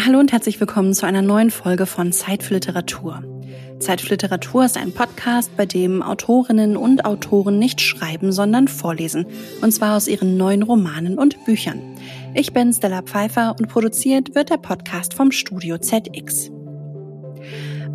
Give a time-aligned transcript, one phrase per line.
[0.00, 3.20] Hallo und herzlich willkommen zu einer neuen Folge von Zeit für Literatur.
[3.80, 9.26] Zeit für Literatur ist ein Podcast, bei dem Autorinnen und Autoren nicht schreiben, sondern vorlesen.
[9.60, 11.80] Und zwar aus ihren neuen Romanen und Büchern.
[12.32, 16.52] Ich bin Stella Pfeiffer und produziert wird der Podcast vom Studio ZX.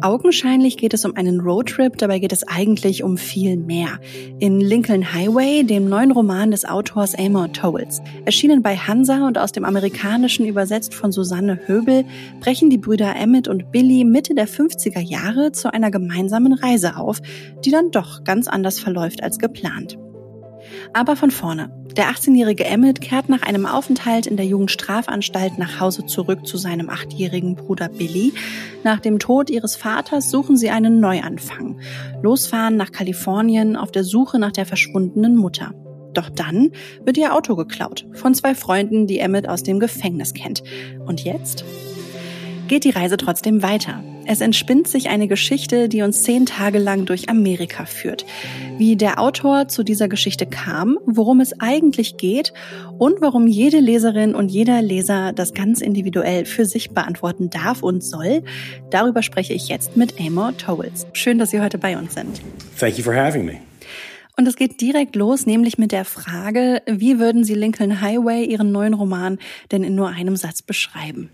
[0.04, 3.99] Augenscheinlich geht es um einen Roadtrip, dabei geht es eigentlich um viel mehr.
[4.38, 9.53] In Lincoln Highway, dem neuen Roman des Autors Amor Towles, erschienen bei Hansa und aus
[9.53, 12.03] dem Amerikanischen übersetzt von Susanne Höbel,
[12.41, 17.21] brechen die Brüder Emmett und Billy Mitte der 50er Jahre zu einer gemeinsamen Reise auf,
[17.63, 19.98] die dann doch ganz anders verläuft als geplant.
[20.94, 21.72] Aber von vorne.
[21.98, 26.90] Der 18-jährige Emmett kehrt nach einem Aufenthalt in der Jugendstrafanstalt nach Hause zurück zu seinem
[26.90, 28.34] achtjährigen Bruder Billy.
[28.84, 31.80] Nach dem Tod ihres Vaters suchen sie einen Neuanfang.
[32.22, 35.73] Losfahren nach Kalifornien auf der Suche nach der verschwundenen Mutter.
[36.13, 36.72] Doch dann
[37.04, 40.63] wird ihr Auto geklaut von zwei Freunden, die Emmett aus dem Gefängnis kennt.
[41.05, 41.63] Und jetzt?
[42.74, 44.04] Geht die Reise trotzdem weiter.
[44.26, 48.26] Es entspinnt sich eine Geschichte, die uns zehn Tage lang durch Amerika führt.
[48.80, 52.52] Wie der Autor zu dieser Geschichte kam, worum es eigentlich geht
[52.98, 58.04] und warum jede Leserin und jeder Leser das ganz individuell für sich beantworten darf und
[58.04, 58.41] soll,
[58.90, 61.05] darüber spreche ich jetzt mit Amor Towles.
[61.13, 62.41] Schön, dass Sie heute bei uns sind.
[62.80, 63.60] Thank you for having me.
[64.35, 68.72] Und es geht direkt los, nämlich mit der Frage, wie würden Sie Lincoln Highway, Ihren
[68.72, 69.38] neuen Roman,
[69.72, 71.30] denn in nur einem Satz beschreiben?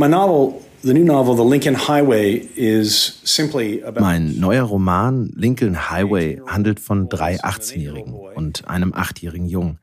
[0.00, 0.12] Mein
[4.40, 9.78] neuer Roman Lincoln Highway handelt von drei 18-Jährigen und einem 8-jährigen Jungen,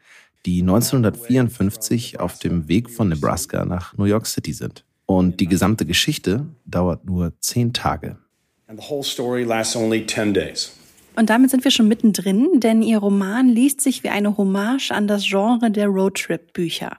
[0.47, 4.85] die 1954 auf dem Weg von Nebraska nach New York City sind.
[5.05, 8.17] Und die gesamte Geschichte dauert nur zehn Tage.
[8.65, 10.76] And the whole story lasts only 10 days.
[11.17, 15.07] Und damit sind wir schon mittendrin, denn ihr Roman liest sich wie eine Hommage an
[15.07, 16.95] das Genre der Roadtrip-Bücher.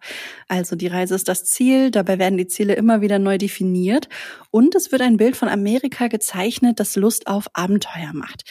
[0.48, 4.08] Also die Reise ist das Ziel, dabei werden die Ziele immer wieder neu definiert
[4.50, 8.42] und es wird ein Bild von Amerika gezeichnet, das Lust auf Abenteuer macht.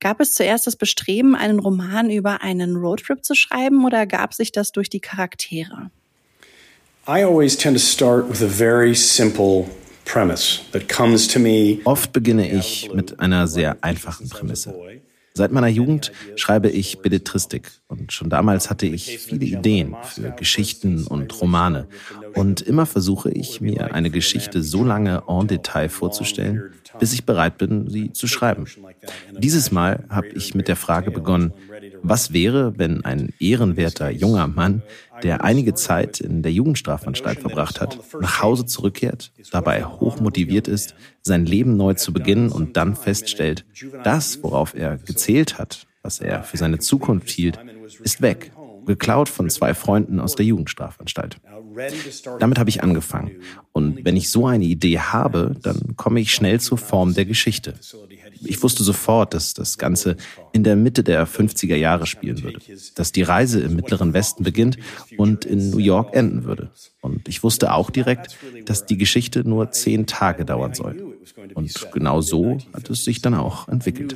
[0.00, 4.50] Gab es zuerst das Bestreben, einen Roman über einen Roadtrip zu schreiben oder gab sich
[4.50, 5.92] das durch die Charaktere?
[7.06, 9.66] I always tend to start with a very simple
[11.84, 14.74] Oft beginne ich mit einer sehr einfachen Prämisse.
[15.34, 21.06] Seit meiner Jugend schreibe ich Belletristik und schon damals hatte ich viele Ideen für Geschichten
[21.06, 21.88] und Romane.
[22.34, 27.58] Und immer versuche ich, mir eine Geschichte so lange en Detail vorzustellen, bis ich bereit
[27.58, 28.66] bin, sie zu schreiben.
[29.38, 31.52] Dieses Mal habe ich mit der Frage begonnen,
[32.02, 34.82] was wäre, wenn ein ehrenwerter junger Mann,
[35.22, 41.46] der einige Zeit in der Jugendstrafanstalt verbracht hat, nach Hause zurückkehrt, dabei hochmotiviert ist, sein
[41.46, 43.64] Leben neu zu beginnen und dann feststellt,
[44.04, 47.58] das, worauf er gezählt hat, was er für seine Zukunft hielt,
[48.02, 48.52] ist weg,
[48.86, 51.38] geklaut von zwei Freunden aus der Jugendstrafanstalt.
[52.38, 53.32] Damit habe ich angefangen.
[53.72, 57.74] Und wenn ich so eine Idee habe, dann komme ich schnell zur Form der Geschichte.
[58.44, 60.16] Ich wusste sofort, dass das Ganze
[60.52, 62.58] in der Mitte der 50er Jahre spielen würde,
[62.94, 64.78] dass die Reise im Mittleren Westen beginnt
[65.16, 66.70] und in New York enden würde.
[67.00, 71.16] Und ich wusste auch direkt, dass die Geschichte nur zehn Tage dauern soll.
[71.54, 74.14] Und genau so hat es sich dann auch entwickelt.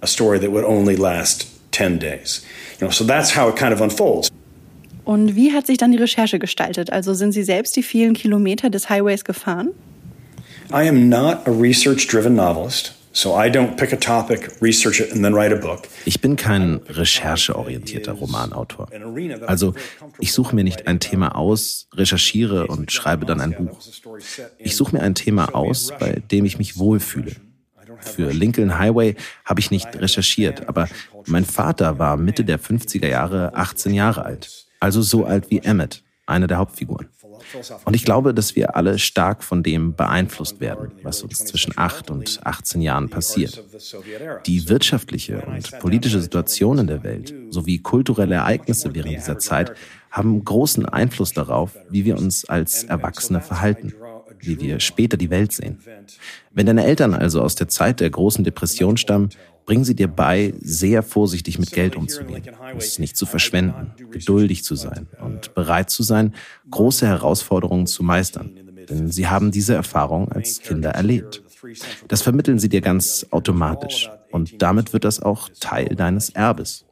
[0.00, 2.44] A story that would only last 10 days.
[2.78, 4.30] You know, so that's how it kind of unfolds.
[5.04, 6.90] Und wie hat sich dann die Recherche gestaltet?
[6.90, 9.70] Also sind Sie selbst die vielen Kilometer des Highways gefahren?
[10.72, 12.94] I am not a research-driven novelist.
[13.12, 15.86] So I don't pick a topic, research it and then write a book.
[16.04, 18.88] Ich bin kein rechercheorientierter Romanautor.
[19.46, 19.74] Also
[20.18, 23.78] ich suche mir nicht ein Thema aus, recherchiere und schreibe dann ein Buch.
[24.58, 27.36] Ich suche mir ein Thema aus, bei dem ich mich wohlfühle.
[28.00, 29.14] Für Lincoln Highway
[29.44, 30.88] habe ich nicht recherchiert, aber
[31.26, 36.02] mein Vater war Mitte der 50er Jahre 18 Jahre alt, also so alt wie Emmett,
[36.26, 37.08] eine der Hauptfiguren.
[37.84, 42.10] Und ich glaube, dass wir alle stark von dem beeinflusst werden, was uns zwischen 8
[42.10, 43.62] und 18 Jahren passiert.
[44.46, 49.72] Die wirtschaftliche und politische Situation in der Welt sowie kulturelle Ereignisse während dieser Zeit
[50.10, 53.92] haben großen Einfluss darauf, wie wir uns als Erwachsene verhalten
[54.46, 55.78] wie wir später die Welt sehen.
[56.50, 59.30] Wenn deine Eltern also aus der Zeit der großen Depression stammen,
[59.66, 62.42] bringen sie dir bei, sehr vorsichtig mit Geld umzugehen,
[62.76, 66.34] es nicht zu verschwenden, geduldig zu sein und bereit zu sein,
[66.70, 68.50] große Herausforderungen zu meistern.
[68.88, 71.42] Denn sie haben diese Erfahrung als Kinder erlebt.
[72.08, 76.84] Das vermitteln sie dir ganz automatisch und damit wird das auch Teil deines Erbes.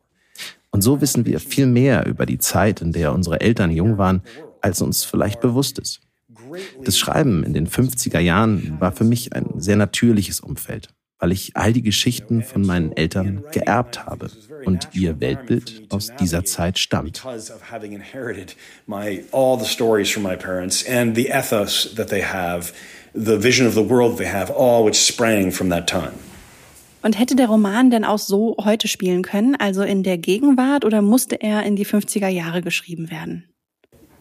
[0.70, 4.22] Und so wissen wir viel mehr über die Zeit, in der unsere Eltern jung waren,
[4.62, 6.00] als uns vielleicht bewusst ist.
[6.82, 10.88] Das Schreiben in den 50er Jahren war für mich ein sehr natürliches Umfeld
[11.22, 14.28] weil ich all die Geschichten von meinen Eltern geerbt habe
[14.64, 17.22] und ihr Weltbild aus dieser Zeit stammt.
[23.14, 26.12] the vision of the world they have, all which sprang from that time.
[27.02, 31.02] Und hätte der Roman denn auch so heute spielen können, also in der Gegenwart, oder
[31.02, 33.44] musste er in die 50er Jahre geschrieben werden?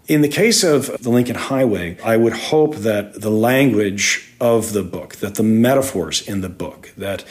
[0.08, 4.84] In the case of the Lincoln Highway, I would hope that the language of the
[4.84, 7.24] book, that the metaphors in the book, that.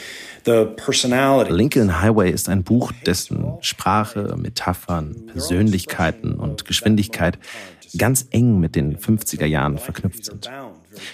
[0.43, 7.37] Lincoln Highway ist ein Buch, dessen Sprache, Metaphern, Persönlichkeiten und Geschwindigkeit
[7.97, 10.49] ganz eng mit den 50er Jahren verknüpft sind.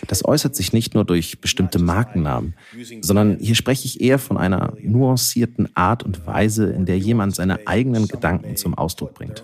[0.08, 2.54] Das äußert sich nicht nur durch bestimmte Markennamen,
[3.02, 7.68] sondern hier spreche ich eher von einer nuancierten Art und Weise, in der jemand seine
[7.68, 9.44] eigenen Gedanken zum Ausdruck bringt.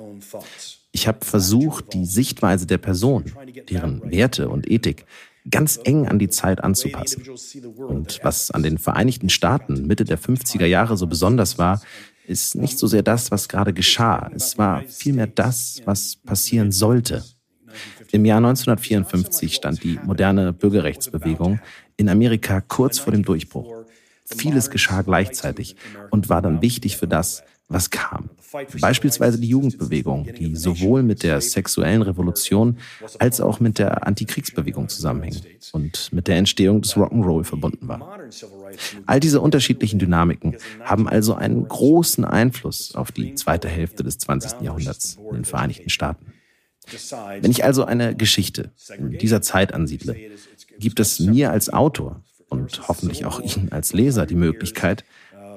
[0.95, 3.25] Ich habe versucht, die Sichtweise der Person,
[3.67, 5.05] deren Werte und Ethik
[5.49, 7.23] ganz eng an die Zeit anzupassen.
[7.77, 11.81] Und was an den Vereinigten Staaten Mitte der 50er Jahre so besonders war,
[12.27, 14.29] ist nicht so sehr das, was gerade geschah.
[14.35, 17.23] Es war vielmehr das, was passieren sollte.
[18.11, 21.59] Im Jahr 1954 stand die moderne Bürgerrechtsbewegung
[21.97, 23.82] in Amerika kurz vor dem Durchbruch.
[24.25, 25.75] Vieles geschah gleichzeitig
[26.09, 28.29] und war dann wichtig für das, was kam.
[28.79, 32.77] Beispielsweise die Jugendbewegung, die sowohl mit der sexuellen Revolution
[33.19, 38.19] als auch mit der Antikriegsbewegung zusammenhängt und mit der Entstehung des Rock'n'Roll verbunden war.
[39.07, 44.61] All diese unterschiedlichen Dynamiken haben also einen großen Einfluss auf die zweite Hälfte des 20.
[44.61, 46.33] Jahrhunderts in den Vereinigten Staaten.
[47.39, 50.15] Wenn ich also eine Geschichte in dieser Zeit ansiedle,
[50.79, 52.21] gibt es mir als Autor
[52.53, 55.03] und hoffentlich auch Ihnen als Leser die Möglichkeit,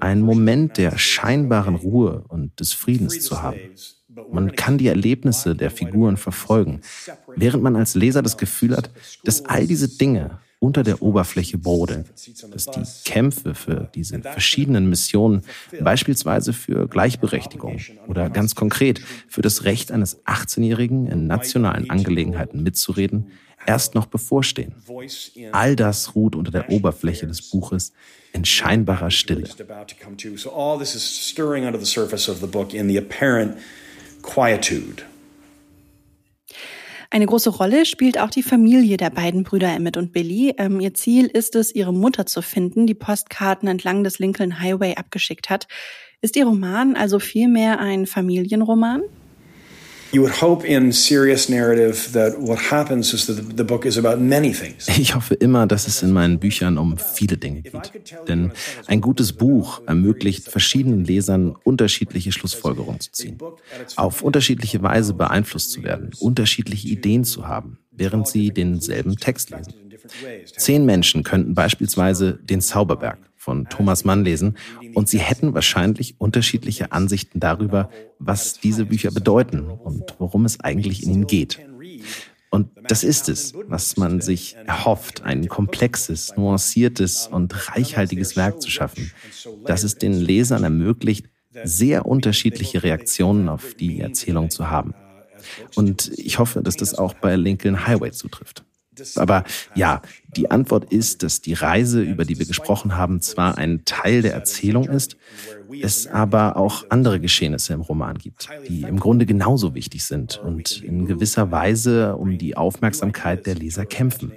[0.01, 3.61] einen Moment der scheinbaren Ruhe und des Friedens zu haben.
[4.33, 6.81] Man kann die Erlebnisse der Figuren verfolgen,
[7.37, 8.91] während man als Leser das Gefühl hat,
[9.25, 12.07] dass all diese Dinge unter der Oberfläche brodeln,
[12.51, 15.43] dass die Kämpfe für diese verschiedenen Missionen,
[15.81, 17.79] beispielsweise für Gleichberechtigung
[18.09, 23.33] oder ganz konkret für das Recht eines 18-Jährigen in nationalen Angelegenheiten mitzureden,
[23.67, 24.75] erst noch bevorstehen.
[25.53, 27.93] All das ruht unter der Oberfläche des Buches
[28.33, 29.49] in scheinbarer Stille.
[37.11, 40.55] Eine große Rolle spielt auch die Familie der beiden Brüder Emmett und Billy.
[40.59, 44.97] Ähm, ihr Ziel ist es, ihre Mutter zu finden, die Postkarten entlang des Lincoln Highway
[44.97, 45.69] abgeschickt hat.
[46.21, 49.03] Ist Ihr Roman also vielmehr ein Familienroman?
[54.99, 57.93] Ich hoffe immer, dass es in meinen Büchern um viele Dinge geht.
[58.29, 58.53] Denn
[58.87, 63.39] ein gutes Buch ermöglicht verschiedenen Lesern unterschiedliche Schlussfolgerungen zu ziehen,
[63.97, 69.75] auf unterschiedliche Weise beeinflusst zu werden, unterschiedliche Ideen zu haben, während sie denselben Text lesen.
[70.57, 74.57] Zehn Menschen könnten beispielsweise den Zauberberg von Thomas Mann lesen
[74.95, 81.05] und sie hätten wahrscheinlich unterschiedliche Ansichten darüber, was diese Bücher bedeuten und worum es eigentlich
[81.05, 81.61] in ihnen geht.
[82.51, 88.69] Und das ist es, was man sich erhofft, ein komplexes, nuanciertes und reichhaltiges Werk zu
[88.69, 89.13] schaffen,
[89.65, 91.27] das es den Lesern ermöglicht,
[91.63, 94.93] sehr unterschiedliche Reaktionen auf die Erzählung zu haben.
[95.77, 98.65] Und ich hoffe, dass das auch bei Lincoln Highway zutrifft.
[99.17, 99.45] Aber
[99.75, 100.03] ja,
[100.37, 104.35] die Antwort ist, dass die Reise, über die wir gesprochen haben, zwar ein Teil der
[104.35, 105.17] Erzählung ist,
[105.83, 110.83] es aber auch andere Geschehnisse im Roman gibt, die im Grunde genauso wichtig sind und
[110.83, 114.33] in gewisser Weise um die Aufmerksamkeit der Leser kämpfen.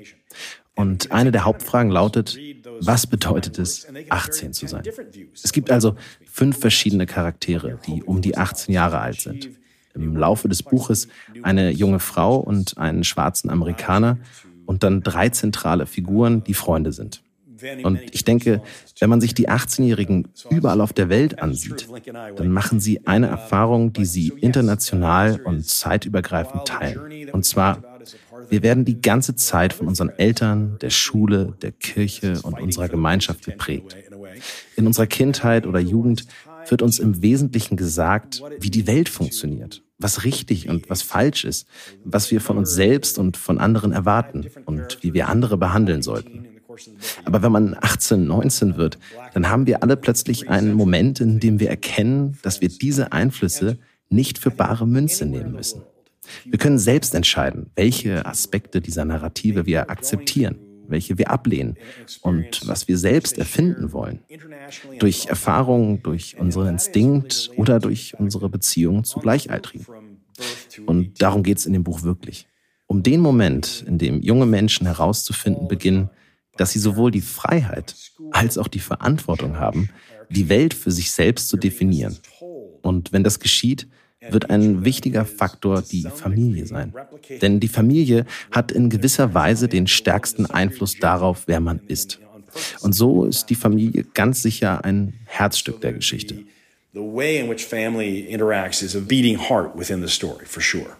[0.76, 2.38] Und eine der Hauptfragen lautet,
[2.80, 4.84] was bedeutet es, 18 zu sein?
[5.44, 9.50] Es gibt also fünf verschiedene Charaktere, die um die 18 Jahre alt sind.
[9.94, 11.10] Im Laufe des Buches
[11.42, 14.20] eine junge Frau und einen schwarzen Amerikaner,
[14.70, 17.24] und dann drei zentrale Figuren, die Freunde sind.
[17.82, 18.62] Und ich denke,
[19.00, 21.88] wenn man sich die 18-Jährigen überall auf der Welt ansieht,
[22.36, 27.32] dann machen sie eine Erfahrung, die sie international und zeitübergreifend teilen.
[27.32, 27.82] Und zwar,
[28.50, 33.44] wir werden die ganze Zeit von unseren Eltern, der Schule, der Kirche und unserer Gemeinschaft
[33.44, 33.98] geprägt.
[34.76, 36.28] In unserer Kindheit oder Jugend
[36.68, 41.68] wird uns im Wesentlichen gesagt, wie die Welt funktioniert was richtig und was falsch ist,
[42.04, 46.48] was wir von uns selbst und von anderen erwarten und wie wir andere behandeln sollten.
[47.26, 48.98] Aber wenn man 18, 19 wird,
[49.34, 53.78] dann haben wir alle plötzlich einen Moment, in dem wir erkennen, dass wir diese Einflüsse
[54.10, 55.84] nicht für bare Münze nehmen müssen.
[56.46, 60.58] Wir können selbst entscheiden, welche Aspekte dieser Narrative wir akzeptieren,
[60.90, 61.78] welche wir ablehnen
[62.22, 64.20] und was wir selbst erfinden wollen.
[65.00, 69.86] Durch Erfahrung, durch unseren Instinkt oder durch unsere Beziehung zu Gleichaltrigen.
[70.86, 72.48] Und darum geht es in dem Buch wirklich.
[72.88, 76.10] Um den Moment, in dem junge Menschen herauszufinden beginnen,
[76.58, 77.96] dass sie sowohl die Freiheit
[78.32, 79.90] als auch die Verantwortung haben,
[80.30, 82.18] die Welt für sich selbst zu definieren.
[82.82, 83.88] Und wenn das geschieht,
[84.28, 86.94] wird ein wichtiger Faktor die Familie sein.
[87.42, 92.20] Denn die Familie hat in gewisser Weise den stärksten Einfluss darauf, wer man ist.
[92.82, 96.44] Und so ist die Familie ganz sicher ein Herzstück der Geschichte.
[96.94, 100.98] The way in which family interacts is a beating heart within the story, for sure.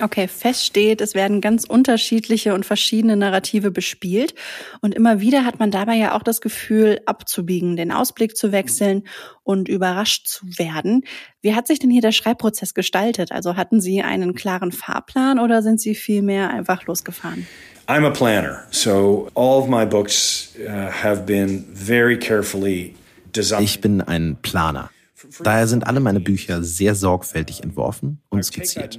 [0.00, 4.34] Okay, fest steht, es werden ganz unterschiedliche und verschiedene Narrative bespielt.
[4.80, 9.02] Und immer wieder hat man dabei ja auch das Gefühl, abzubiegen, den Ausblick zu wechseln
[9.42, 11.04] und überrascht zu werden.
[11.40, 13.32] Wie hat sich denn hier der Schreibprozess gestaltet?
[13.32, 17.46] Also hatten Sie einen klaren Fahrplan oder sind Sie vielmehr einfach losgefahren?
[17.88, 22.94] I'm a planner, so all of my books uh, have been very carefully
[23.34, 23.64] designed.
[23.64, 24.90] Ich bin ein Planer.
[25.42, 28.98] Daher sind alle meine Bücher sehr sorgfältig entworfen und skizziert.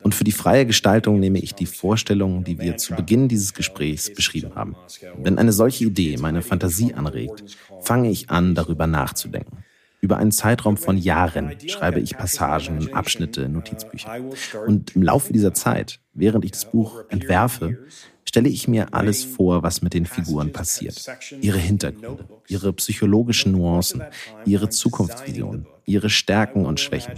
[0.00, 4.12] Und für die freie Gestaltung nehme ich die Vorstellungen, die wir zu Beginn dieses Gesprächs
[4.12, 4.76] beschrieben haben.
[5.18, 7.44] Wenn eine solche Idee meine Fantasie anregt,
[7.80, 9.64] fange ich an, darüber nachzudenken.
[10.00, 14.16] Über einen Zeitraum von Jahren schreibe ich Passagen, Abschnitte, Notizbücher.
[14.66, 17.78] Und im Laufe dieser Zeit, während ich das Buch entwerfe,
[18.24, 21.04] stelle ich mir alles vor, was mit den Figuren passiert.
[21.40, 24.02] Ihre Hintergründe, ihre psychologischen Nuancen,
[24.46, 27.14] ihre Zukunftsvisionen, ihre Stärken und Schwächen.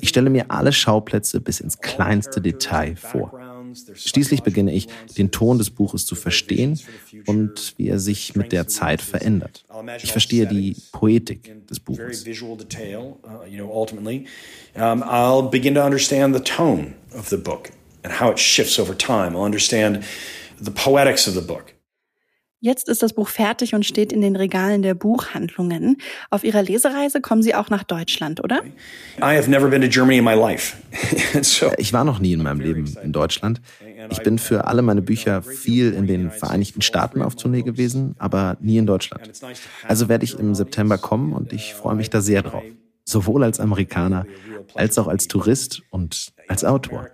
[0.00, 3.38] Ich stelle mir alle Schauplätze bis ins kleinste Detail vor.
[3.94, 6.78] Schließlich beginne ich, den Ton des Buches zu verstehen
[7.26, 9.64] und wie er sich mit der Zeit verändert.
[10.02, 12.24] Ich verstehe die Poetik des Buches.
[14.74, 17.70] I'll begin to understand the tone of the book
[18.04, 19.36] and how it shifts over time.
[19.36, 20.04] I'll understand
[20.60, 21.74] the poetics of the book.
[22.64, 25.96] Jetzt ist das Buch fertig und steht in den Regalen der Buchhandlungen.
[26.30, 28.62] Auf Ihrer Lesereise kommen Sie auch nach Deutschland, oder?
[29.18, 30.76] I have never been to Germany in my life.
[31.42, 31.72] so.
[31.76, 33.60] Ich war noch nie in meinem Leben in Deutschland.
[34.10, 38.56] Ich bin für alle meine Bücher viel in den Vereinigten Staaten auf Tournee gewesen, aber
[38.60, 39.28] nie in Deutschland.
[39.88, 42.62] Also werde ich im September kommen und ich freue mich da sehr drauf.
[43.04, 44.26] Sowohl als Amerikaner,
[44.74, 47.08] als auch als Tourist und als Autor.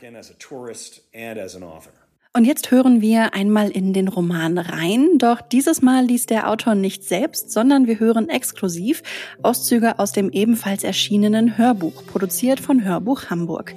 [2.35, 5.19] Und jetzt hören wir einmal in den Roman rein.
[5.19, 9.03] Doch dieses Mal liest der Autor nicht selbst, sondern wir hören exklusiv
[9.43, 13.75] Auszüge aus dem ebenfalls erschienenen Hörbuch, produziert von Hörbuch Hamburg.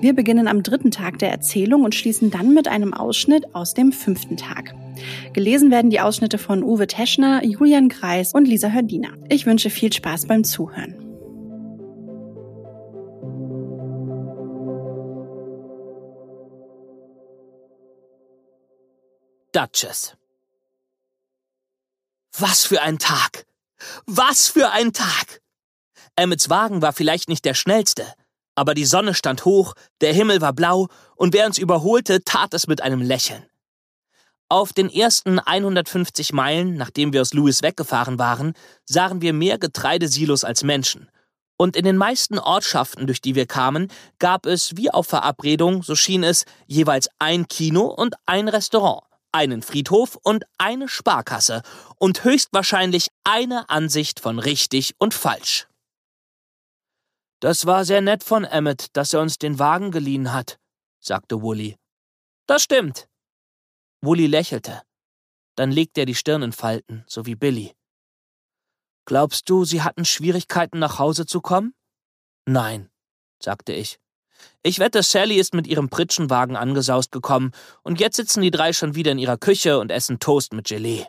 [0.00, 3.92] Wir beginnen am dritten Tag der Erzählung und schließen dann mit einem Ausschnitt aus dem
[3.92, 4.74] fünften Tag.
[5.32, 9.14] Gelesen werden die Ausschnitte von Uwe Teschner, Julian Greis und Lisa Hördiner.
[9.30, 11.05] Ich wünsche viel Spaß beim Zuhören.
[19.56, 20.14] Duchess.
[22.36, 23.46] Was für ein Tag!
[24.04, 25.40] Was für ein Tag!
[26.14, 28.04] Emmets Wagen war vielleicht nicht der schnellste,
[28.54, 29.72] aber die Sonne stand hoch,
[30.02, 33.46] der Himmel war blau und wer uns überholte, tat es mit einem Lächeln.
[34.50, 38.52] Auf den ersten 150 Meilen, nachdem wir aus Lewis weggefahren waren,
[38.84, 41.10] sahen wir mehr Getreidesilos als Menschen.
[41.56, 45.94] Und in den meisten Ortschaften, durch die wir kamen, gab es, wie auf Verabredung, so
[45.94, 49.05] schien es, jeweils ein Kino und ein Restaurant
[49.36, 51.62] einen Friedhof und eine Sparkasse
[51.98, 55.68] und höchstwahrscheinlich eine Ansicht von richtig und falsch.
[57.40, 60.58] Das war sehr nett von Emmett, dass er uns den Wagen geliehen hat,
[61.00, 61.76] sagte Wooly.
[62.46, 63.08] Das stimmt.
[64.00, 64.82] Wooly lächelte.
[65.54, 67.74] Dann legte er die Stirn in Falten, so wie Billy.
[69.04, 71.74] Glaubst du, sie hatten Schwierigkeiten, nach Hause zu kommen?
[72.46, 72.90] Nein,
[73.42, 73.98] sagte ich.
[74.62, 77.52] Ich wette, Sally ist mit ihrem Pritschenwagen angesaust gekommen
[77.82, 81.06] und jetzt sitzen die drei schon wieder in ihrer Küche und essen Toast mit Gelee.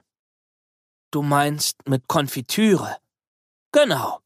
[1.11, 2.97] Du meinst mit Konfitüre?
[3.71, 4.19] Genau.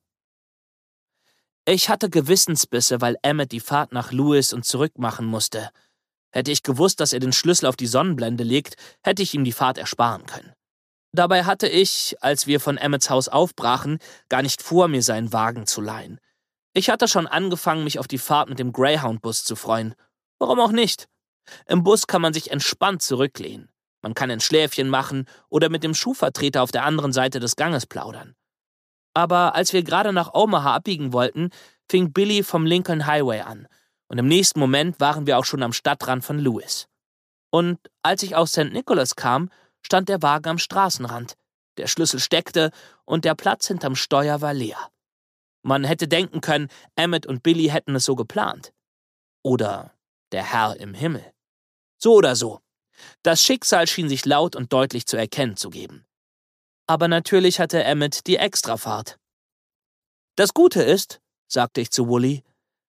[1.65, 5.69] Ich hatte Gewissensbisse, weil Emmett die Fahrt nach Lewis und zurück machen musste.
[6.31, 9.51] Hätte ich gewusst, dass er den Schlüssel auf die Sonnenblende legt, hätte ich ihm die
[9.51, 10.53] Fahrt ersparen können.
[11.13, 15.67] Dabei hatte ich, als wir von Emmets Haus aufbrachen, gar nicht vor, mir seinen Wagen
[15.67, 16.20] zu leihen.
[16.73, 19.95] Ich hatte schon angefangen, mich auf die Fahrt mit dem Greyhound-Bus zu freuen.
[20.39, 21.07] Warum auch nicht?
[21.67, 23.69] Im Bus kann man sich entspannt zurücklehnen.
[24.01, 27.85] Man kann ein Schläfchen machen oder mit dem Schuhvertreter auf der anderen Seite des Ganges
[27.85, 28.35] plaudern.
[29.13, 31.49] Aber als wir gerade nach Omaha abbiegen wollten,
[31.89, 33.67] fing Billy vom Lincoln Highway an
[34.11, 36.87] und im nächsten Moment waren wir auch schon am Stadtrand von Lewis.
[37.49, 38.71] Und als ich aus St.
[38.71, 39.49] Nicholas kam,
[39.81, 41.35] stand der Wagen am Straßenrand.
[41.77, 42.71] Der Schlüssel steckte
[43.05, 44.89] und der Platz hinterm Steuer war leer.
[45.63, 48.73] Man hätte denken können, Emmett und Billy hätten es so geplant.
[49.43, 49.93] Oder
[50.31, 51.33] der Herr im Himmel.
[51.97, 52.61] So oder so.
[53.23, 56.05] Das Schicksal schien sich laut und deutlich zu erkennen zu geben.
[56.87, 59.17] Aber natürlich hatte Emmett die Extrafahrt.
[60.35, 62.43] Das Gute ist, sagte ich zu Wooly,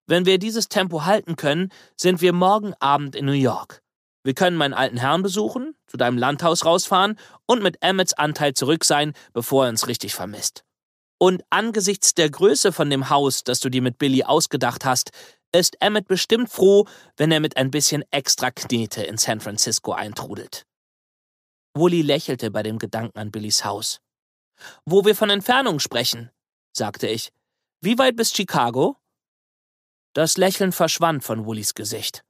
[0.06, 3.82] wenn wir dieses Tempo halten können, sind wir morgen Abend in New York.
[4.24, 8.84] Wir können meinen alten Herrn besuchen, zu deinem Landhaus rausfahren und mit Emmets Anteil zurück
[8.84, 10.64] sein, bevor er uns richtig vermisst.
[11.22, 15.12] Und angesichts der Größe von dem Haus, das du dir mit Billy ausgedacht hast,
[15.52, 20.66] ist Emmett bestimmt froh, wenn er mit ein bisschen extra Knete in San Francisco eintrudelt.
[21.74, 24.00] Wooly lächelte bei dem Gedanken an Billys Haus.
[24.84, 26.32] Wo wir von Entfernung sprechen,
[26.76, 27.30] sagte ich.
[27.80, 28.96] Wie weit bis Chicago?
[30.14, 32.24] Das Lächeln verschwand von Woolys Gesicht.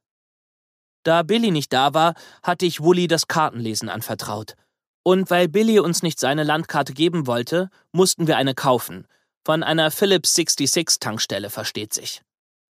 [1.01, 4.55] Da Billy nicht da war, hatte ich Wooly das Kartenlesen anvertraut.
[5.03, 9.05] Und weil Billy uns nicht seine Landkarte geben wollte, mussten wir eine kaufen.
[9.45, 12.21] Von einer Phillips 66 Tankstelle, versteht sich.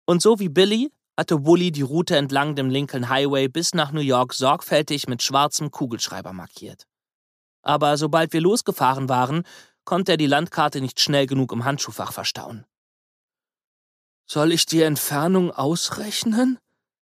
[0.06, 4.00] Und so wie Billy hatte Wooly die Route entlang dem Lincoln Highway bis nach New
[4.00, 6.86] York sorgfältig mit schwarzem Kugelschreiber markiert.
[7.62, 9.44] Aber sobald wir losgefahren waren,
[9.84, 12.64] konnte er die Landkarte nicht schnell genug im Handschuhfach verstauen.
[14.26, 16.58] Soll ich die Entfernung ausrechnen?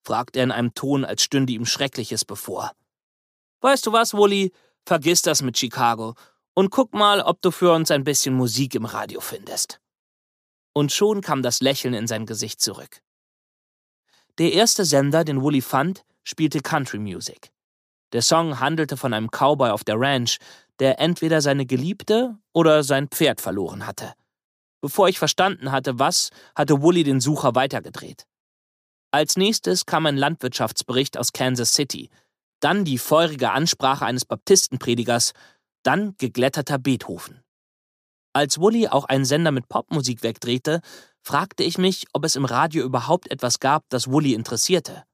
[0.04, 2.72] fragte er in einem Ton, als stünde ihm Schreckliches bevor.
[3.60, 4.52] Weißt du was, Wooly?
[4.88, 6.14] Vergiss das mit Chicago
[6.54, 9.82] und guck mal, ob du für uns ein bisschen Musik im Radio findest.
[10.72, 13.02] Und schon kam das Lächeln in sein Gesicht zurück.
[14.38, 17.50] Der erste Sender, den Wooly fand, spielte Country Music.
[18.14, 20.38] Der Song handelte von einem Cowboy auf der Ranch,
[20.78, 24.14] der entweder seine Geliebte oder sein Pferd verloren hatte.
[24.80, 28.26] Bevor ich verstanden hatte, was, hatte Wooly den Sucher weitergedreht.
[29.10, 32.08] Als nächstes kam ein Landwirtschaftsbericht aus Kansas City,
[32.60, 35.32] dann die feurige Ansprache eines Baptistenpredigers,
[35.82, 37.42] dann geglätterter Beethoven.
[38.32, 40.80] Als Wooly auch einen Sender mit Popmusik wegdrehte,
[41.22, 45.04] fragte ich mich, ob es im Radio überhaupt etwas gab, das Wooly interessierte.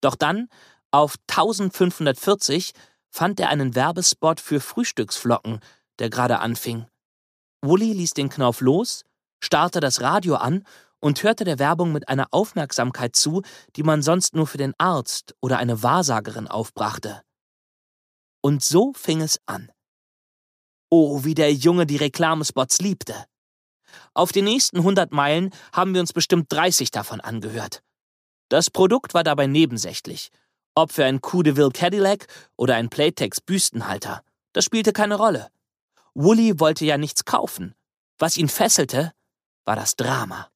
[0.00, 0.48] Doch dann,
[0.90, 2.72] auf 1540,
[3.08, 5.60] fand er einen Werbespot für Frühstücksflocken,
[5.98, 6.86] der gerade anfing.
[7.62, 9.04] Wooly ließ den Knauf los,
[9.40, 10.64] starrte das Radio an
[11.02, 13.42] und hörte der Werbung mit einer Aufmerksamkeit zu,
[13.76, 17.22] die man sonst nur für den Arzt oder eine Wahrsagerin aufbrachte.
[18.40, 19.70] Und so fing es an.
[20.88, 23.26] Oh, wie der Junge die Reklamespots liebte.
[24.14, 27.82] Auf den nächsten 100 Meilen haben wir uns bestimmt 30 davon angehört.
[28.48, 30.30] Das Produkt war dabei nebensächlich.
[30.74, 35.48] Ob für ein Coup de Ville Cadillac oder ein Playtex Büstenhalter, das spielte keine Rolle.
[36.14, 37.74] Wooly wollte ja nichts kaufen.
[38.18, 39.12] Was ihn fesselte,
[39.64, 40.51] war das Drama.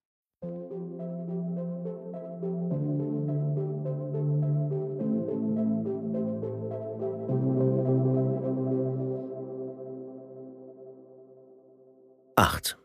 [12.46, 12.78] Acht.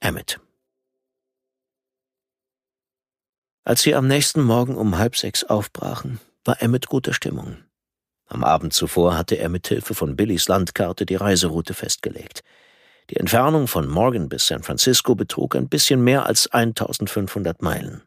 [0.00, 0.38] Emmett.
[3.64, 7.56] Als sie am nächsten Morgen um halb sechs aufbrachen, war Emmett guter Stimmung.
[8.26, 12.42] Am Abend zuvor hatte er mit Hilfe von Billys Landkarte die Reiseroute festgelegt.
[13.08, 18.02] Die Entfernung von Morgan bis San Francisco betrug ein bisschen mehr als 1500 Meilen.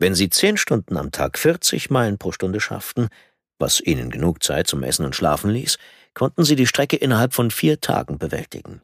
[0.00, 3.10] Wenn sie zehn Stunden am Tag 40 Meilen pro Stunde schafften,
[3.60, 5.78] was ihnen genug Zeit zum Essen und Schlafen ließ,
[6.14, 8.82] konnten sie die Strecke innerhalb von vier Tagen bewältigen.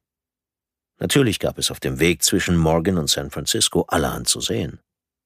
[1.03, 4.79] Natürlich gab es auf dem Weg zwischen Morgan und San Francisco allerhand zu sehen.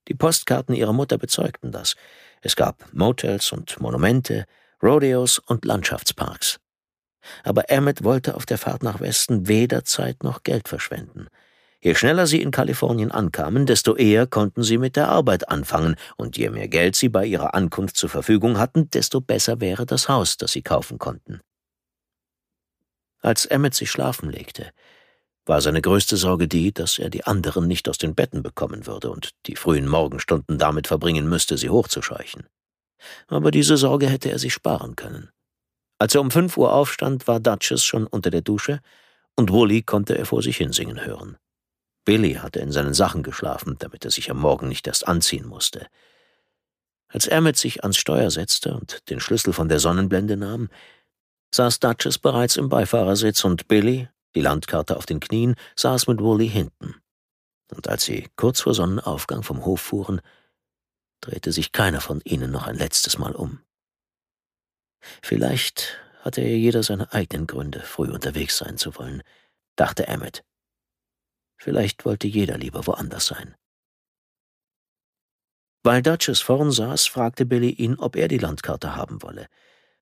[0.09, 1.97] Die Postkarten ihrer Mutter bezeugten das.
[2.41, 4.47] Es gab Motels und Monumente,
[4.83, 6.61] Rodeos und Landschaftsparks.
[7.45, 11.27] Aber Emmett wollte auf der Fahrt nach Westen weder Zeit noch Geld verschwenden.
[11.83, 16.39] Je schneller sie in Kalifornien ankamen, desto eher konnten sie mit der Arbeit anfangen, und
[16.39, 20.39] je mehr Geld sie bei ihrer Ankunft zur Verfügung hatten, desto besser wäre das Haus,
[20.39, 21.43] das sie kaufen konnten.
[23.21, 24.71] Als Emmett sich schlafen legte,
[25.47, 29.11] war seine größte Sorge die, dass er die anderen nicht aus den Betten bekommen würde
[29.11, 32.47] und die frühen Morgenstunden damit verbringen müsste, sie hochzuscheuchen.
[33.29, 35.31] Aber diese Sorge hätte er sich sparen können.
[35.99, 38.81] Als er um fünf Uhr aufstand, war Duchess schon unter der Dusche,
[39.37, 41.37] und Wooly konnte er vor sich hinsingen hören.
[42.05, 45.87] Billy hatte in seinen Sachen geschlafen, damit er sich am Morgen nicht erst anziehen musste.
[47.09, 50.69] Als Emmett sich ans Steuer setzte und den Schlüssel von der Sonnenblende nahm,
[51.55, 56.49] saß Duchess bereits im Beifahrersitz und Billy, die Landkarte auf den Knien, saß mit Wooly
[56.49, 56.95] hinten.
[57.75, 60.21] Und als sie kurz vor Sonnenaufgang vom Hof fuhren,
[61.21, 63.61] drehte sich keiner von ihnen noch ein letztes Mal um.
[65.23, 69.23] Vielleicht hatte jeder seine eigenen Gründe, früh unterwegs sein zu wollen,
[69.75, 70.45] dachte Emmett.
[71.57, 73.55] Vielleicht wollte jeder lieber woanders sein.
[75.83, 79.47] Weil Duchess vorn saß, fragte Billy ihn, ob er die Landkarte haben wolle.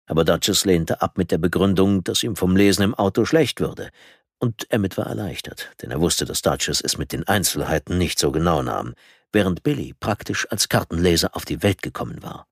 [0.07, 3.91] Aber Duchess lehnte ab mit der Begründung, dass ihm vom Lesen im Auto schlecht würde.
[4.39, 8.33] Und Emmett war erleichtert, denn er wusste, dass Duchess es mit den Einzelheiten nicht so
[8.33, 8.95] genau nahm,
[9.33, 12.47] während Billy praktisch als Kartenleser auf die Welt gekommen war.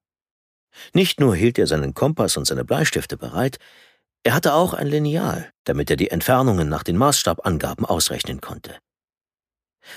[0.93, 3.59] Nicht nur hielt er seinen Kompass und seine Bleistifte bereit,
[4.25, 8.79] er hatte auch ein Lineal, damit er die Entfernungen nach den Maßstabangaben ausrechnen konnte.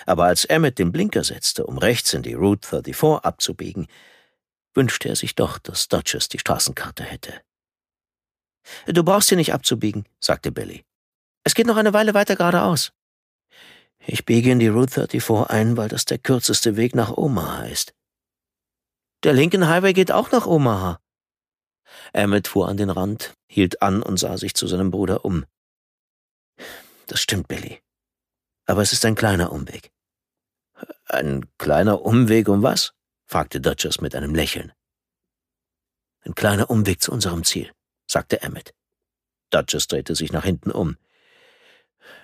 [0.08, 3.88] Aber als Emmett den Blinker setzte, um rechts in die Route 34 abzubiegen,
[4.74, 7.34] wünschte er sich doch, dass Duchess die Straßenkarte hätte.
[8.88, 10.84] Du brauchst hier nicht abzubiegen, sagte Billy.
[11.46, 12.92] Es geht noch eine Weile weiter geradeaus.
[14.00, 17.94] Ich biege in die Route 34 ein, weil das der kürzeste Weg nach Omaha ist.
[19.24, 21.00] Der Lincoln Highway geht auch nach Omaha.
[22.14, 25.46] Emmett fuhr an den Rand, hielt an und sah sich zu seinem Bruder um.
[27.06, 27.80] Das stimmt, Billy.
[28.66, 29.92] Aber es ist ein kleiner Umweg.
[31.06, 32.94] Ein kleiner Umweg um was?
[33.28, 34.74] fragte Duchess mit einem Lächeln.
[36.22, 37.72] Ein kleiner Umweg zu unserem Ziel,
[38.08, 38.74] sagte Emmett.
[39.52, 40.98] Duchess drehte sich nach hinten um.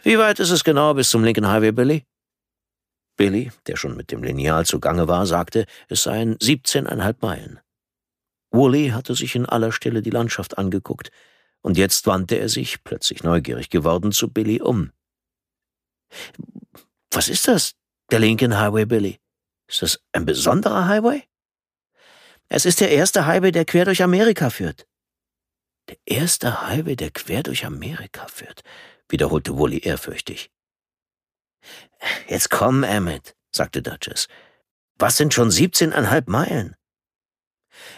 [0.03, 2.05] Wie weit ist es genau bis zum Lincoln Highway, Billy?
[3.17, 7.59] Billy, der schon mit dem Lineal zugange war, sagte, es seien 17,5 Meilen.
[8.51, 11.11] Woolley hatte sich in aller Stille die Landschaft angeguckt,
[11.61, 14.91] und jetzt wandte er sich, plötzlich neugierig geworden, zu Billy um.
[17.11, 17.75] Was ist das,
[18.09, 19.19] der Lincoln Highway, Billy?
[19.67, 21.23] Ist das ein besonderer Highway?
[22.49, 24.87] Es ist der erste Highway, der quer durch Amerika führt.
[25.87, 28.61] Der erste Highway, der quer durch Amerika führt,
[29.11, 30.51] wiederholte Woolley ehrfürchtig.
[32.27, 34.27] Jetzt komm, Emmett, sagte Duchess.
[34.97, 36.75] Was sind schon siebzehneinhalb Meilen?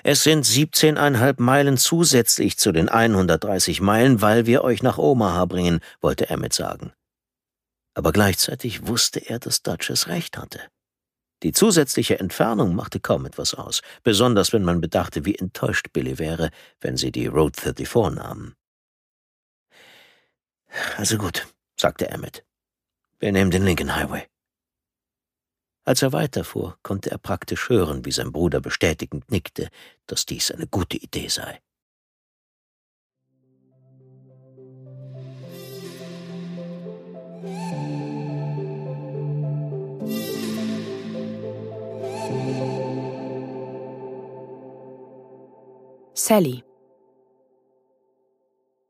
[0.04, 5.80] Es sind siebzehneinhalb Meilen zusätzlich zu den 130 Meilen, weil wir euch nach Omaha bringen,
[6.02, 6.94] wollte Emmett sagen.
[7.96, 10.60] Aber gleichzeitig wusste er, dass Duchess recht hatte.
[11.44, 16.50] Die zusätzliche Entfernung machte kaum etwas aus, besonders wenn man bedachte, wie enttäuscht Billy wäre,
[16.80, 18.56] wenn sie die Road 34 nahmen.
[20.98, 22.46] Also gut, sagte Emmett.
[23.20, 24.28] Wir nehmen den Lincoln Highway.
[25.86, 29.70] Als er weiterfuhr, konnte er praktisch hören, wie sein Bruder bestätigend nickte,
[30.08, 31.60] dass dies eine gute Idee sei.
[46.16, 46.64] Sally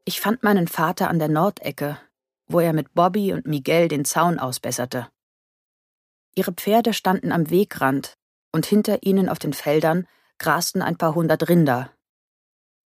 [0.05, 1.97] Ich fand meinen Vater an der Nordecke,
[2.47, 5.07] wo er mit Bobby und Miguel den Zaun ausbesserte.
[6.35, 8.17] Ihre Pferde standen am Wegrand,
[8.51, 11.91] und hinter ihnen auf den Feldern grasten ein paar hundert Rinder.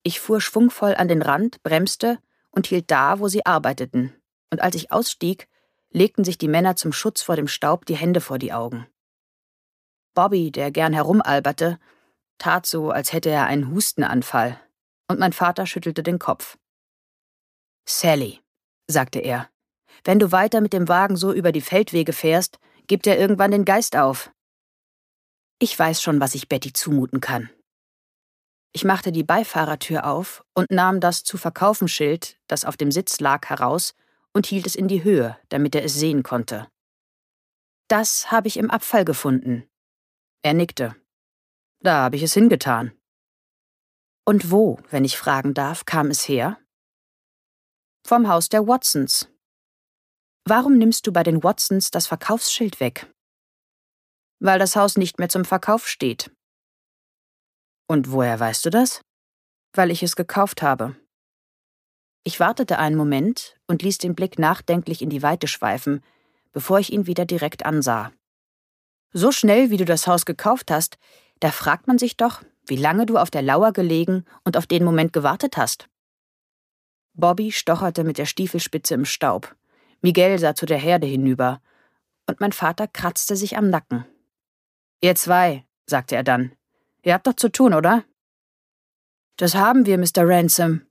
[0.04, 2.18] Ich fuhr schwungvoll an den Rand, bremste
[2.50, 4.16] und hielt da, wo sie arbeiteten,
[4.50, 5.48] und als ich ausstieg,
[5.92, 8.88] legten sich die Männer zum Schutz vor dem Staub die Hände vor die Augen.
[10.14, 11.78] Bobby, der gern herumalberte,
[12.38, 14.60] tat so, als hätte er einen Hustenanfall,
[15.08, 16.58] und mein Vater schüttelte den Kopf.
[18.00, 18.40] Sally,
[18.88, 19.50] sagte er,
[20.04, 23.66] wenn du weiter mit dem Wagen so über die Feldwege fährst, gibt er irgendwann den
[23.66, 24.32] Geist auf.
[25.60, 27.50] Ich weiß schon, was ich Betty zumuten kann.
[28.72, 33.20] Ich machte die Beifahrertür auf und nahm das zu verkaufen Schild, das auf dem Sitz
[33.20, 33.94] lag, heraus
[34.34, 36.68] und hielt es in die Höhe, damit er es sehen konnte.
[37.90, 39.70] Das habe ich im Abfall gefunden.
[40.42, 40.96] Er nickte.
[41.82, 42.94] Da habe ich es hingetan.
[44.26, 46.58] Und wo, wenn ich fragen darf, kam es her?
[48.06, 49.30] Vom Haus der Watsons.
[50.44, 53.08] Warum nimmst du bei den Watsons das Verkaufsschild weg?
[54.40, 56.32] Weil das Haus nicht mehr zum Verkauf steht.
[57.88, 59.02] Und woher weißt du das?
[59.74, 60.96] Weil ich es gekauft habe.
[62.24, 66.04] Ich wartete einen Moment und ließ den Blick nachdenklich in die Weite schweifen,
[66.52, 68.12] bevor ich ihn wieder direkt ansah.
[69.14, 70.98] So schnell, wie du das Haus gekauft hast,
[71.40, 74.84] da fragt man sich doch, wie lange du auf der Lauer gelegen und auf den
[74.84, 75.88] Moment gewartet hast.
[77.22, 79.56] Bobby stocherte mit der Stiefelspitze im Staub.
[80.02, 81.62] Miguel sah zu der Herde hinüber,
[82.28, 84.06] und mein Vater kratzte sich am Nacken.
[85.00, 86.52] Ihr zwei, sagte er dann.
[87.04, 88.04] Ihr habt doch zu tun, oder?
[89.38, 90.28] Das haben wir, Mr.
[90.28, 90.82] Ransom.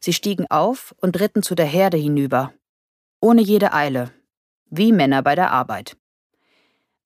[0.00, 2.52] Sie stiegen auf und ritten zu der Herde hinüber,
[3.20, 4.12] ohne jede Eile,
[4.66, 5.96] wie Männer bei der Arbeit.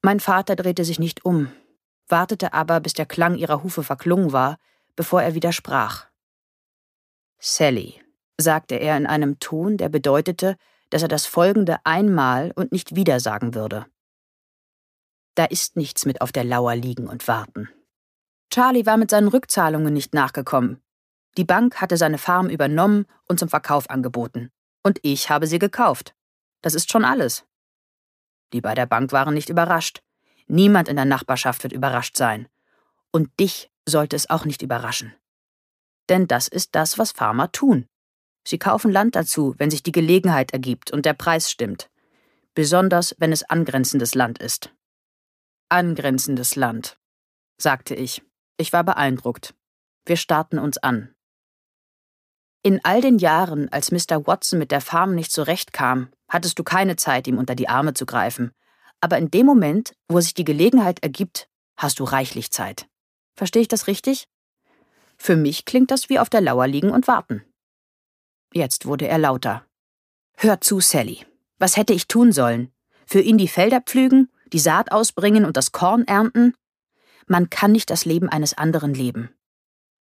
[0.02, 1.50] Mein Vater drehte sich nicht um,
[2.08, 4.58] wartete aber, bis der Klang ihrer Hufe verklungen war,
[4.96, 6.11] bevor er wieder sprach.
[7.44, 8.00] Sally,
[8.40, 10.56] sagte er in einem Ton, der bedeutete,
[10.90, 13.86] dass er das Folgende einmal und nicht wieder sagen würde.
[15.34, 17.68] Da ist nichts mit auf der Lauer liegen und warten.
[18.50, 20.80] Charlie war mit seinen Rückzahlungen nicht nachgekommen.
[21.36, 24.52] Die Bank hatte seine Farm übernommen und zum Verkauf angeboten.
[24.84, 26.14] Und ich habe sie gekauft.
[26.60, 27.44] Das ist schon alles.
[28.52, 30.02] Die bei der Bank waren nicht überrascht.
[30.46, 32.46] Niemand in der Nachbarschaft wird überrascht sein.
[33.10, 35.12] Und dich sollte es auch nicht überraschen.
[36.12, 37.86] Denn das ist das, was Farmer tun.
[38.46, 41.88] Sie kaufen Land dazu, wenn sich die Gelegenheit ergibt und der Preis stimmt.
[42.52, 44.74] Besonders, wenn es angrenzendes Land ist.
[45.70, 46.98] Angrenzendes Land,
[47.56, 48.22] sagte ich.
[48.58, 49.54] Ich war beeindruckt.
[50.04, 51.14] Wir starrten uns an.
[52.62, 54.26] In all den Jahren, als Mr.
[54.26, 58.04] Watson mit der Farm nicht zurechtkam, hattest du keine Zeit, ihm unter die Arme zu
[58.04, 58.52] greifen.
[59.00, 61.48] Aber in dem Moment, wo sich die Gelegenheit ergibt,
[61.78, 62.86] hast du reichlich Zeit.
[63.34, 64.28] Verstehe ich das richtig?
[65.22, 67.44] Für mich klingt das wie auf der Lauer liegen und warten.
[68.52, 69.64] Jetzt wurde er lauter.
[70.36, 71.24] Hör zu, Sally.
[71.60, 72.72] Was hätte ich tun sollen?
[73.06, 76.56] Für ihn die Felder pflügen, die Saat ausbringen und das Korn ernten?
[77.28, 79.30] Man kann nicht das Leben eines anderen leben.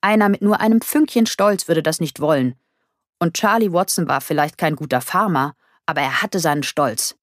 [0.02, 2.56] Einer mit nur einem Fünkchen Stolz würde das nicht wollen.
[3.18, 7.16] Und Charlie Watson war vielleicht kein guter Farmer, aber er hatte seinen Stolz.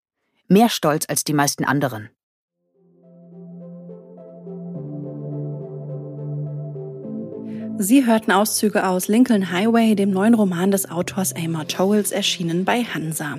[0.48, 2.08] Mehr Stolz als die meisten anderen.
[7.78, 12.84] Sie hörten Auszüge aus Lincoln Highway, dem neuen Roman des Autors Amor Towles, erschienen bei
[12.84, 13.38] Hansa.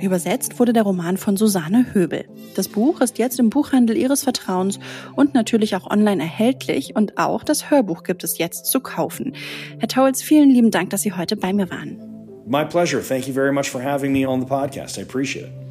[0.00, 2.24] Übersetzt wurde der Roman von Susanne Höbel.
[2.54, 4.78] Das Buch ist jetzt im Buchhandel Ihres Vertrauens
[5.16, 9.34] und natürlich auch online erhältlich und auch das Hörbuch gibt es jetzt zu kaufen.
[9.78, 11.98] Herr Towles, vielen lieben Dank, dass Sie heute bei mir waren.
[12.46, 13.02] My pleasure.
[13.02, 14.98] Thank you very much for having me on the podcast.
[14.98, 15.63] I appreciate it.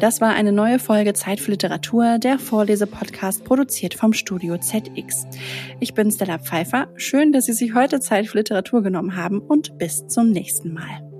[0.00, 5.26] Das war eine neue Folge Zeit für Literatur, der Vorlesepodcast produziert vom Studio ZX.
[5.80, 6.88] Ich bin Stella Pfeiffer.
[6.96, 11.13] Schön, dass Sie sich heute Zeit für Literatur genommen haben und bis zum nächsten Mal.